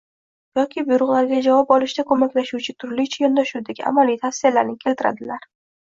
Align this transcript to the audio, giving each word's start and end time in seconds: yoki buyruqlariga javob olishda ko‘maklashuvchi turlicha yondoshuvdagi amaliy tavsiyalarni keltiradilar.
yoki 0.59 0.83
buyruqlariga 0.87 1.41
javob 1.47 1.73
olishda 1.75 2.05
ko‘maklashuvchi 2.13 2.75
turlicha 2.85 3.23
yondoshuvdagi 3.27 3.87
amaliy 3.93 4.19
tavsiyalarni 4.25 4.79
keltiradilar. 4.87 5.51